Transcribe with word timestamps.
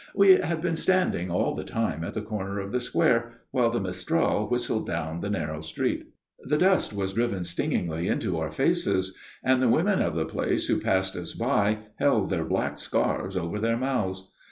We 0.15 0.31
had 0.39 0.61
been 0.61 0.77
standing 0.77 1.29
all 1.29 1.53
the 1.53 1.63
time 1.63 2.03
at 2.03 2.15
the 2.15 2.23
corner 2.23 2.59
of 2.59 2.71
the 2.71 2.79
square, 2.79 3.33
while 3.51 3.69
the 3.69 3.79
mistral 3.79 4.47
whistled 4.49 4.87
down 4.87 5.21
the 5.21 5.29
narrow 5.29 5.61
street. 5.61 6.07
The 6.39 6.57
dust 6.57 6.91
was 6.91 7.13
driven 7.13 7.43
stingingly 7.43 8.07
into 8.07 8.39
our 8.39 8.49
faces, 8.49 9.15
and 9.43 9.61
the 9.61 9.69
women 9.69 10.01
of 10.01 10.15
the 10.15 10.25
place 10.25 10.65
who 10.65 10.81
passed 10.81 11.15
us 11.15 11.33
by 11.33 11.83
held 11.99 12.31
their 12.31 12.45
black 12.45 12.79
scarves 12.79 13.37
over 13.37 13.59
their 13.59 13.77
mouths. 13.77 14.31